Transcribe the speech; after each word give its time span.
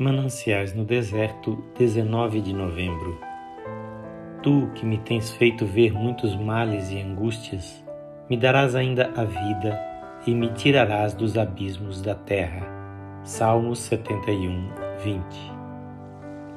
Mananciais 0.00 0.72
no 0.72 0.84
Deserto, 0.84 1.58
19 1.76 2.40
de 2.40 2.52
novembro. 2.52 3.18
Tu 4.44 4.70
que 4.76 4.86
me 4.86 4.96
tens 4.98 5.32
feito 5.32 5.66
ver 5.66 5.92
muitos 5.92 6.36
males 6.36 6.92
e 6.92 7.00
angústias, 7.00 7.84
me 8.30 8.36
darás 8.36 8.76
ainda 8.76 9.10
a 9.16 9.24
vida 9.24 9.76
e 10.24 10.32
me 10.32 10.50
tirarás 10.52 11.14
dos 11.14 11.36
abismos 11.36 12.00
da 12.00 12.14
terra. 12.14 12.64
Salmos 13.24 13.80
71, 13.80 14.70
20. 15.02 15.20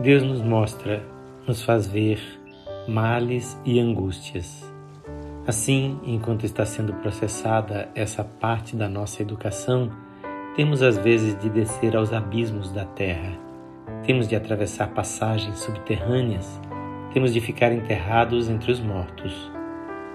Deus 0.00 0.24
nos 0.24 0.42
mostra, 0.42 1.00
nos 1.46 1.62
faz 1.62 1.86
ver 1.86 2.20
males 2.88 3.56
e 3.64 3.78
angústias. 3.78 4.68
Assim, 5.46 6.00
enquanto 6.02 6.44
está 6.44 6.66
sendo 6.66 6.92
processada 6.94 7.88
essa 7.94 8.24
parte 8.24 8.74
da 8.74 8.88
nossa 8.88 9.22
educação, 9.22 9.92
temos 10.58 10.82
às 10.82 10.98
vezes 10.98 11.38
de 11.38 11.48
descer 11.48 11.96
aos 11.96 12.12
abismos 12.12 12.72
da 12.72 12.84
terra, 12.84 13.38
temos 14.02 14.26
de 14.26 14.34
atravessar 14.34 14.88
passagens 14.88 15.60
subterrâneas, 15.60 16.60
temos 17.12 17.32
de 17.32 17.40
ficar 17.40 17.70
enterrados 17.70 18.50
entre 18.50 18.72
os 18.72 18.80
mortos. 18.80 19.32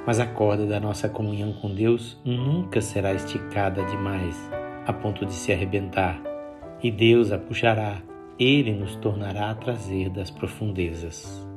Mas 0.05 0.19
a 0.19 0.25
corda 0.25 0.65
da 0.65 0.81
nossa 0.81 1.07
comunhão 1.07 1.53
com 1.53 1.73
Deus 1.73 2.19
nunca 2.25 2.81
será 2.81 3.13
esticada 3.13 3.85
demais 3.85 4.37
a 4.85 4.91
ponto 4.91 5.25
de 5.25 5.31
se 5.31 5.53
arrebentar, 5.53 6.21
e 6.83 6.91
Deus 6.91 7.31
a 7.31 7.37
puxará, 7.37 8.01
Ele 8.37 8.73
nos 8.73 8.97
tornará 8.97 9.49
a 9.49 9.55
trazer 9.55 10.09
das 10.09 10.29
profundezas. 10.29 11.47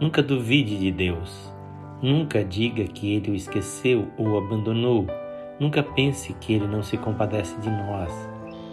Nunca 0.00 0.22
duvide 0.22 0.78
de 0.78 0.92
Deus, 0.92 1.52
nunca 2.00 2.44
diga 2.44 2.84
que 2.84 3.12
Ele 3.12 3.32
o 3.32 3.34
esqueceu 3.34 4.06
ou 4.16 4.38
abandonou 4.38 5.04
Nunca 5.58 5.82
pense 5.82 6.32
que 6.34 6.52
Ele 6.54 6.66
não 6.66 6.82
se 6.82 6.96
compadece 6.96 7.58
de 7.60 7.70
nós. 7.70 8.12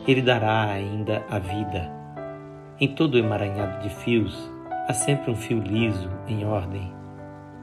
Ele 0.07 0.21
dará 0.21 0.65
ainda 0.65 1.25
a 1.29 1.39
vida. 1.39 1.91
Em 2.79 2.87
todo 2.87 3.15
o 3.15 3.17
emaranhado 3.17 3.81
de 3.81 3.89
fios, 3.89 4.51
há 4.87 4.93
sempre 4.93 5.31
um 5.31 5.35
fio 5.35 5.59
liso 5.59 6.09
em 6.27 6.45
ordem. 6.45 6.93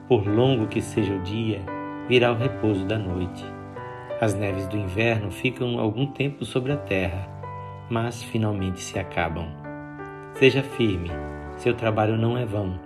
Por 0.09 0.27
longo 0.27 0.67
que 0.67 0.83
seja 0.83 1.15
o 1.15 1.23
dia, 1.23 1.61
virá 2.09 2.33
o 2.33 2.37
repouso 2.37 2.85
da 2.85 2.99
noite. 2.99 3.45
As 4.21 4.35
neves 4.35 4.67
do 4.67 4.77
inverno 4.77 5.31
ficam 5.31 5.79
algum 5.79 6.07
tempo 6.07 6.45
sobre 6.45 6.73
a 6.73 6.77
terra, 6.77 7.29
mas 7.89 8.23
finalmente 8.23 8.81
se 8.81 8.99
acabam. 8.99 9.47
Seja 10.35 10.63
firme, 10.63 11.11
seu 11.57 11.75
trabalho 11.75 12.17
não 12.17 12.37
é 12.37 12.45
vão. 12.45 12.79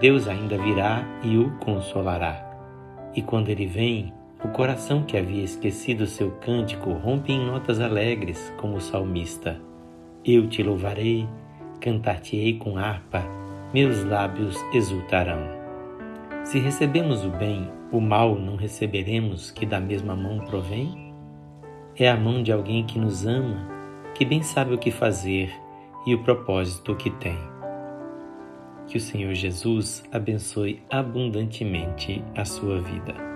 Deus 0.00 0.28
ainda 0.28 0.58
virá 0.58 1.04
e 1.22 1.38
o 1.38 1.50
consolará. 1.58 2.46
E 3.14 3.22
quando 3.22 3.48
ele 3.48 3.66
vem, 3.66 4.12
o 4.42 4.48
coração 4.48 5.02
que 5.02 5.18
havia 5.18 5.44
esquecido 5.44 6.06
seu 6.06 6.30
cântico 6.30 6.92
rompe 6.92 7.30
em 7.32 7.44
notas 7.44 7.78
alegres, 7.78 8.52
como 8.56 8.76
o 8.76 8.80
salmista. 8.80 9.60
Eu 10.24 10.48
te 10.48 10.62
louvarei, 10.62 11.28
cantar-te-ei 11.78 12.56
com 12.58 12.78
harpa, 12.78 13.22
meus 13.72 14.02
lábios 14.02 14.56
exultarão. 14.72 15.40
Se 16.42 16.58
recebemos 16.58 17.22
o 17.24 17.30
bem, 17.30 17.70
o 17.92 18.00
mal 18.00 18.34
não 18.34 18.56
receberemos, 18.56 19.50
que 19.50 19.66
da 19.66 19.78
mesma 19.78 20.16
mão 20.16 20.40
provém? 20.40 21.12
É 21.94 22.08
a 22.08 22.16
mão 22.16 22.42
de 22.42 22.50
alguém 22.50 22.84
que 22.84 22.98
nos 22.98 23.26
ama, 23.26 23.68
que 24.14 24.24
bem 24.24 24.42
sabe 24.42 24.74
o 24.74 24.78
que 24.78 24.90
fazer 24.90 25.52
e 26.06 26.14
o 26.14 26.22
propósito 26.22 26.96
que 26.96 27.10
tem. 27.10 27.36
Que 28.86 28.96
o 28.96 29.00
Senhor 29.00 29.34
Jesus 29.34 30.02
abençoe 30.10 30.82
abundantemente 30.90 32.24
a 32.34 32.44
sua 32.44 32.80
vida. 32.80 33.29